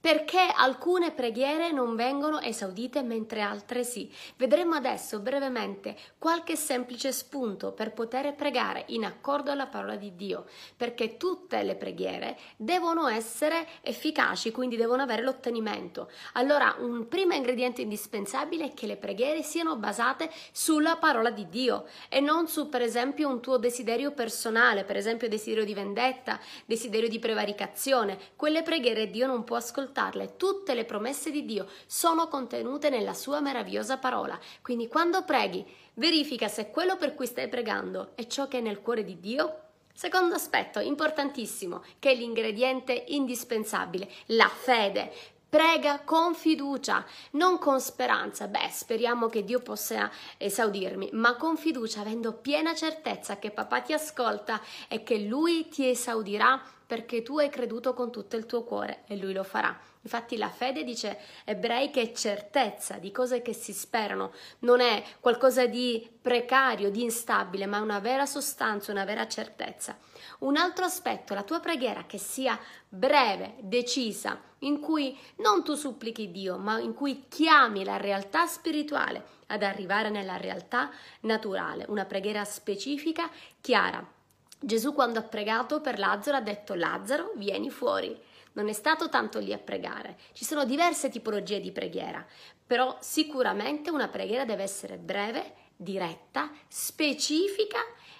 [0.00, 4.10] perché alcune preghiere non vengono esaudite mentre altre sì.
[4.36, 10.46] Vedremo adesso brevemente qualche semplice spunto per poter pregare in accordo alla parola di Dio,
[10.76, 16.10] perché tutte le preghiere devono essere efficaci, quindi devono avere l'ottenimento.
[16.34, 21.86] Allora, un primo ingrediente indispensabile è che le preghiere siano basate sulla parola di Dio
[22.08, 27.08] e non su, per esempio, un tuo desiderio personale, per esempio desiderio di vendetta, desiderio
[27.08, 28.18] di prevaricazione.
[28.36, 30.36] Quelle preghiere Dio non può ascoltarle.
[30.36, 34.38] Tutte le promesse di Dio sono contenute nella sua meravigliosa parola.
[34.62, 38.80] Quindi quando preghi, verifica se quello per cui stai pregando è ciò che è nel
[38.80, 45.12] cuore di Dio Secondo aspetto importantissimo, che è l'ingrediente indispensabile, la fede.
[45.46, 48.46] Prega con fiducia, non con speranza.
[48.46, 53.92] Beh, speriamo che Dio possa esaudirmi, ma con fiducia, avendo piena certezza che papà ti
[53.92, 59.04] ascolta e che Lui ti esaudirà perché tu hai creduto con tutto il tuo cuore
[59.06, 59.78] e Lui lo farà.
[60.02, 65.00] Infatti la fede, dice ebrei, che è certezza di cose che si sperano, non è
[65.20, 69.96] qualcosa di precario, di instabile, ma una vera sostanza, una vera certezza.
[70.40, 76.32] Un altro aspetto, la tua preghiera che sia breve, decisa, in cui non tu supplichi
[76.32, 82.44] Dio, ma in cui chiami la realtà spirituale ad arrivare nella realtà naturale, una preghiera
[82.44, 83.30] specifica,
[83.60, 84.18] chiara.
[84.60, 88.18] Gesù quando ha pregato per Lazzaro ha detto Lazzaro vieni fuori.
[88.52, 90.18] Non è stato tanto lì a pregare.
[90.32, 92.24] Ci sono diverse tipologie di preghiera,
[92.66, 97.78] però sicuramente una preghiera deve essere breve, diretta, specifica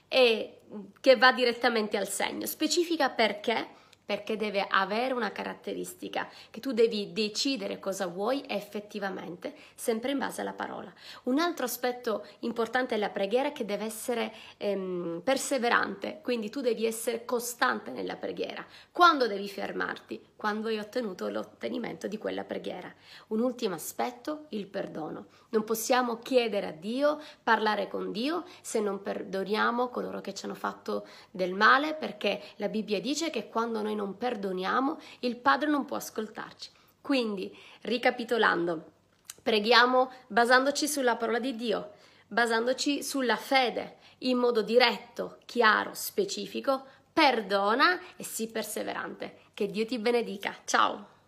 [0.08, 0.60] e
[1.00, 2.46] che va direttamente al segno.
[2.46, 3.78] Specifica perché?
[4.10, 10.40] Perché deve avere una caratteristica che tu devi decidere cosa vuoi effettivamente, sempre in base
[10.40, 10.92] alla parola.
[11.24, 16.86] Un altro aspetto importante della preghiera è che deve essere ehm, perseverante, quindi tu devi
[16.86, 18.66] essere costante nella preghiera.
[18.90, 20.20] Quando devi fermarti?
[20.40, 22.90] quando hai ottenuto l'ottenimento di quella preghiera.
[23.26, 25.26] Un ultimo aspetto, il perdono.
[25.50, 30.54] Non possiamo chiedere a Dio, parlare con Dio se non perdoniamo coloro che ci hanno
[30.54, 35.84] fatto del male, perché la Bibbia dice che quando noi non perdoniamo il Padre non
[35.84, 36.70] può ascoltarci.
[37.02, 38.92] Quindi, ricapitolando,
[39.42, 41.92] preghiamo basandoci sulla parola di Dio,
[42.26, 49.38] basandoci sulla fede, in modo diretto, chiaro, specifico, perdona e sii perseverante.
[49.54, 50.56] Che Dio ti benedica.
[50.64, 51.19] Ciao!